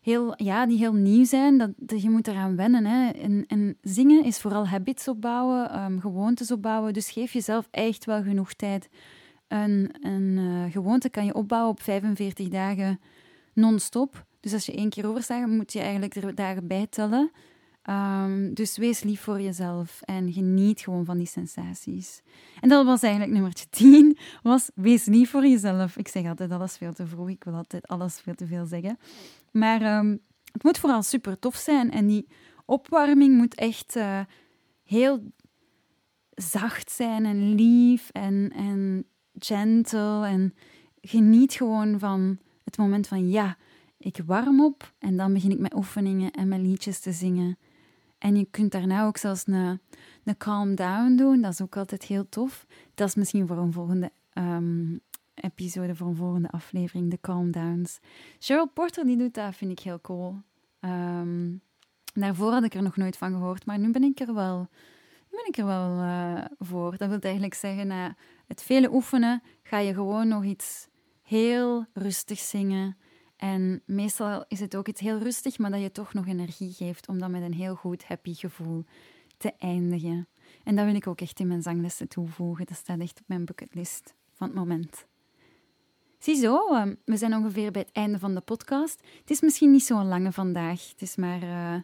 heel, 0.00 0.34
ja, 0.36 0.66
die 0.66 0.78
heel 0.78 0.94
nieuw 0.94 1.24
zijn. 1.24 1.74
Dat, 1.76 2.02
je 2.02 2.10
moet 2.10 2.28
eraan 2.28 2.56
wennen. 2.56 2.84
Hè. 2.84 3.10
En, 3.10 3.44
en 3.46 3.76
zingen 3.80 4.24
is 4.24 4.38
vooral 4.38 4.68
habits 4.68 5.08
opbouwen, 5.08 5.82
um, 5.82 6.00
gewoontes 6.00 6.50
opbouwen. 6.50 6.92
Dus 6.92 7.10
geef 7.10 7.32
jezelf 7.32 7.68
echt 7.70 8.04
wel 8.04 8.22
genoeg 8.22 8.52
tijd. 8.52 8.88
Een, 9.48 9.94
een 10.00 10.36
uh, 10.38 10.72
gewoonte 10.72 11.08
kan 11.08 11.24
je 11.24 11.34
opbouwen 11.34 11.70
op 11.70 11.80
45 11.80 12.48
dagen 12.48 13.00
non-stop. 13.52 14.26
Dus 14.40 14.52
als 14.52 14.66
je 14.66 14.72
één 14.72 14.90
keer 14.90 15.06
overstaat, 15.06 15.46
moet 15.48 15.72
je 15.72 15.80
eigenlijk 15.80 16.14
er 16.14 16.34
dagen 16.34 16.66
bij 16.66 16.86
tellen. 16.86 17.30
Um, 17.90 18.54
dus 18.54 18.76
wees 18.76 19.02
lief 19.02 19.20
voor 19.20 19.40
jezelf 19.40 20.00
en 20.02 20.32
geniet 20.32 20.80
gewoon 20.80 21.04
van 21.04 21.18
die 21.18 21.26
sensaties. 21.26 22.22
En 22.60 22.68
dat 22.68 22.84
was 22.84 23.02
eigenlijk 23.02 23.32
nummertje 23.32 23.66
10, 23.70 24.18
was 24.42 24.70
wees 24.74 25.04
lief 25.04 25.30
voor 25.30 25.46
jezelf. 25.46 25.96
Ik 25.96 26.08
zeg 26.08 26.26
altijd 26.26 26.50
alles 26.50 26.76
veel 26.76 26.92
te 26.92 27.06
vroeg, 27.06 27.28
ik 27.28 27.44
wil 27.44 27.54
altijd 27.54 27.88
alles 27.88 28.20
veel 28.20 28.34
te 28.34 28.46
veel 28.46 28.66
zeggen. 28.66 28.98
Maar 29.50 29.98
um, 29.98 30.20
het 30.52 30.62
moet 30.62 30.78
vooral 30.78 31.02
super 31.02 31.38
tof 31.38 31.56
zijn 31.56 31.90
en 31.90 32.06
die 32.06 32.28
opwarming 32.64 33.36
moet 33.36 33.54
echt 33.54 33.96
uh, 33.96 34.20
heel 34.84 35.32
zacht 36.30 36.90
zijn 36.90 37.24
en 37.24 37.54
lief 37.54 38.08
en, 38.12 38.52
en 38.54 39.04
gentle. 39.38 40.26
En 40.26 40.54
geniet 41.00 41.52
gewoon 41.52 41.98
van 41.98 42.38
het 42.76 42.80
moment 42.80 43.06
van 43.06 43.28
ja, 43.28 43.56
ik 43.98 44.18
warm 44.26 44.64
op 44.64 44.92
en 44.98 45.16
dan 45.16 45.32
begin 45.32 45.50
ik 45.50 45.58
met 45.58 45.74
oefeningen 45.74 46.30
en 46.30 46.48
mijn 46.48 46.62
liedjes 46.62 47.00
te 47.00 47.12
zingen. 47.12 47.58
En 48.18 48.36
je 48.36 48.46
kunt 48.50 48.72
daarna 48.72 49.06
ook 49.06 49.16
zelfs 49.16 49.46
een, 49.46 49.80
een 50.24 50.36
calm 50.36 50.74
down 50.74 51.16
doen. 51.16 51.40
Dat 51.40 51.52
is 51.52 51.60
ook 51.60 51.76
altijd 51.76 52.02
heel 52.02 52.28
tof. 52.28 52.66
Dat 52.94 53.08
is 53.08 53.14
misschien 53.14 53.46
voor 53.46 53.56
een 53.56 53.72
volgende 53.72 54.12
um, 54.34 55.00
episode, 55.34 55.94
voor 55.94 56.06
een 56.06 56.16
volgende 56.16 56.50
aflevering, 56.50 57.10
de 57.10 57.18
calm 57.20 57.50
downs. 57.50 57.98
Cheryl 58.38 58.68
Porter 58.68 59.04
die 59.04 59.16
doet 59.16 59.34
dat, 59.34 59.56
vind 59.56 59.70
ik 59.70 59.78
heel 59.78 60.00
cool. 60.00 60.40
Um, 60.80 61.60
daarvoor 62.14 62.52
had 62.52 62.64
ik 62.64 62.74
er 62.74 62.82
nog 62.82 62.96
nooit 62.96 63.16
van 63.16 63.32
gehoord, 63.32 63.66
maar 63.66 63.78
nu 63.78 63.90
ben 63.90 64.02
ik 64.02 64.20
er 64.20 64.34
wel, 64.34 64.68
ben 65.30 65.46
ik 65.46 65.56
er 65.56 65.66
wel 65.66 66.02
uh, 66.02 66.44
voor. 66.58 66.96
Dat 66.96 67.08
wil 67.08 67.18
eigenlijk 67.18 67.54
zeggen, 67.54 67.86
na 67.86 68.16
het 68.46 68.62
vele 68.62 68.92
oefenen 68.92 69.42
ga 69.62 69.78
je 69.78 69.94
gewoon 69.94 70.28
nog 70.28 70.44
iets 70.44 70.88
heel 71.32 71.86
rustig 71.92 72.38
zingen 72.38 72.96
en 73.36 73.82
meestal 73.86 74.44
is 74.48 74.60
het 74.60 74.76
ook 74.76 74.88
iets 74.88 75.00
heel 75.00 75.18
rustig, 75.18 75.58
maar 75.58 75.70
dat 75.70 75.80
je 75.80 75.92
toch 75.92 76.14
nog 76.14 76.26
energie 76.26 76.72
geeft 76.72 77.08
om 77.08 77.18
dan 77.18 77.30
met 77.30 77.42
een 77.42 77.54
heel 77.54 77.74
goed 77.74 78.04
happy 78.04 78.34
gevoel 78.34 78.84
te 79.36 79.52
eindigen. 79.58 80.28
En 80.64 80.76
dat 80.76 80.84
wil 80.84 80.94
ik 80.94 81.06
ook 81.06 81.20
echt 81.20 81.40
in 81.40 81.46
mijn 81.46 81.62
zanglessen 81.62 82.08
toevoegen. 82.08 82.66
Dat 82.66 82.76
staat 82.76 83.00
echt 83.00 83.20
op 83.20 83.28
mijn 83.28 83.44
bucketlist 83.44 84.14
van 84.32 84.46
het 84.46 84.56
moment. 84.56 85.06
Ziezo, 86.18 86.68
ehm, 86.68 86.94
we 87.04 87.16
zijn 87.16 87.34
ongeveer 87.34 87.70
bij 87.70 87.82
het 87.82 87.92
einde 87.92 88.18
van 88.18 88.34
de 88.34 88.40
podcast. 88.40 89.00
Het 89.20 89.30
is 89.30 89.40
misschien 89.40 89.70
niet 89.70 89.84
zo'n 89.84 90.08
lange 90.08 90.32
vandaag. 90.32 90.88
Het 90.90 91.02
is 91.02 91.16
maar 91.16 91.42
uh, 91.42 91.80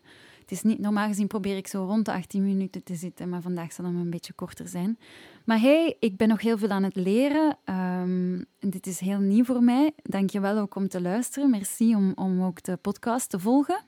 het 0.49 0.57
is 0.57 0.63
niet, 0.63 0.79
normaal 0.79 1.09
gezien 1.09 1.27
probeer 1.27 1.57
ik 1.57 1.67
zo 1.67 1.85
rond 1.85 2.05
de 2.05 2.13
18 2.13 2.45
minuten 2.45 2.83
te 2.83 2.95
zitten, 2.95 3.29
maar 3.29 3.43
vandaag 3.43 3.73
zal 3.73 3.85
het 3.85 3.95
een 3.95 4.11
beetje 4.11 4.33
korter 4.33 4.69
zijn. 4.69 4.99
Maar 5.45 5.61
hey, 5.61 5.97
ik 5.99 6.17
ben 6.17 6.29
nog 6.29 6.41
heel 6.41 6.59
veel 6.59 6.69
aan 6.69 6.83
het 6.83 6.95
leren. 6.95 7.59
Um, 7.65 8.45
dit 8.61 8.87
is 8.87 9.01
heel 9.01 9.19
nieuw 9.19 9.45
voor 9.45 9.63
mij. 9.63 9.93
Dank 10.03 10.31
je 10.31 10.41
wel 10.41 10.59
ook 10.59 10.75
om 10.75 10.89
te 10.89 11.01
luisteren. 11.01 11.51
Merci 11.51 11.95
om, 11.95 12.13
om 12.15 12.43
ook 12.43 12.63
de 12.63 12.77
podcast 12.77 13.31
te 13.31 13.39
volgen. 13.39 13.85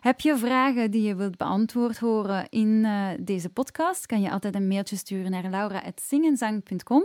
Heb 0.00 0.20
je 0.20 0.36
vragen 0.36 0.90
die 0.90 1.02
je 1.02 1.14
wilt 1.14 1.36
beantwoord 1.36 1.98
horen 1.98 2.48
in 2.48 2.68
uh, 2.68 3.08
deze 3.20 3.48
podcast, 3.48 4.06
kan 4.06 4.20
je 4.20 4.30
altijd 4.30 4.54
een 4.54 4.68
mailtje 4.68 4.96
sturen 4.96 5.30
naar 5.30 5.50
laura.zingenzang.com. 5.50 7.04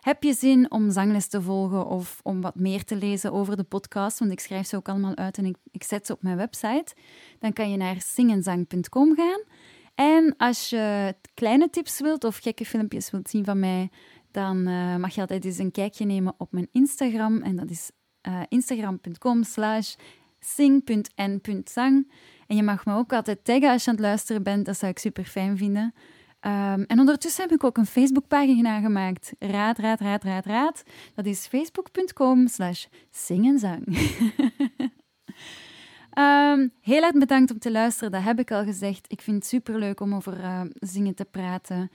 Heb 0.00 0.22
je 0.22 0.32
zin 0.32 0.70
om 0.70 0.90
zangles 0.90 1.26
te 1.26 1.42
volgen 1.42 1.86
of 1.86 2.20
om 2.22 2.40
wat 2.40 2.54
meer 2.54 2.84
te 2.84 2.96
lezen 2.96 3.32
over 3.32 3.56
de 3.56 3.62
podcast? 3.62 4.18
Want 4.18 4.32
ik 4.32 4.40
schrijf 4.40 4.66
ze 4.66 4.76
ook 4.76 4.88
allemaal 4.88 5.16
uit 5.16 5.38
en 5.38 5.44
ik, 5.44 5.56
ik 5.70 5.82
zet 5.82 6.06
ze 6.06 6.12
op 6.12 6.22
mijn 6.22 6.36
website. 6.36 6.94
Dan 7.38 7.52
kan 7.52 7.70
je 7.70 7.76
naar 7.76 7.96
zingenzang.com 7.98 9.14
gaan. 9.16 9.40
En 9.94 10.34
als 10.36 10.70
je 10.70 11.14
kleine 11.34 11.70
tips 11.70 12.00
wilt 12.00 12.24
of 12.24 12.36
gekke 12.36 12.64
filmpjes 12.64 13.10
wilt 13.10 13.30
zien 13.30 13.44
van 13.44 13.58
mij, 13.58 13.90
dan 14.30 14.68
uh, 14.68 14.96
mag 14.96 15.14
je 15.14 15.20
altijd 15.20 15.44
eens 15.44 15.58
een 15.58 15.70
kijkje 15.70 16.04
nemen 16.04 16.34
op 16.38 16.52
mijn 16.52 16.68
Instagram. 16.72 17.42
En 17.42 17.56
dat 17.56 17.70
is 17.70 17.90
uh, 18.28 18.40
instagram.com 18.48 19.42
slash 19.42 19.94
sing.n.zang. 20.38 22.12
En 22.46 22.56
je 22.56 22.62
mag 22.62 22.84
me 22.84 22.94
ook 22.94 23.12
altijd 23.12 23.44
taggen 23.44 23.70
als 23.70 23.84
je 23.84 23.90
aan 23.90 23.96
het 23.96 24.04
luisteren 24.04 24.42
bent. 24.42 24.66
Dat 24.66 24.78
zou 24.78 24.92
ik 24.92 24.98
super 24.98 25.24
fijn 25.24 25.56
vinden. 25.56 25.94
Um, 26.46 26.84
en 26.84 26.98
ondertussen 26.98 27.42
heb 27.42 27.52
ik 27.52 27.64
ook 27.64 27.76
een 27.76 27.86
Facebookpagina 27.86 28.80
gemaakt. 28.80 29.32
Raad, 29.38 29.78
raad, 29.78 30.00
raad, 30.00 30.24
raad, 30.24 30.46
raad. 30.46 30.82
Dat 31.14 31.26
is 31.26 31.46
facebook.com 31.46 32.48
slash 32.48 32.86
zingenzang. 33.10 33.86
um, 36.18 36.72
heel 36.90 37.02
erg 37.02 37.12
bedankt 37.12 37.50
om 37.50 37.58
te 37.58 37.70
luisteren, 37.70 38.10
dat 38.10 38.22
heb 38.22 38.38
ik 38.38 38.50
al 38.50 38.64
gezegd. 38.64 39.12
Ik 39.12 39.20
vind 39.20 39.36
het 39.36 39.46
superleuk 39.46 40.00
om 40.00 40.14
over 40.14 40.40
uh, 40.40 40.60
zingen 40.74 41.14
te 41.14 41.24
praten. 41.24 41.90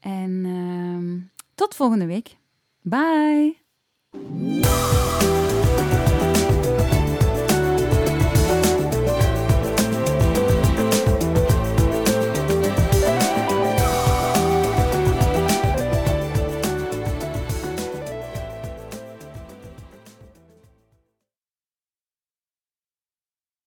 En 0.00 1.30
tot 1.54 1.74
volgende 1.74 2.06
week. 2.06 2.36
Bye! 2.80 3.60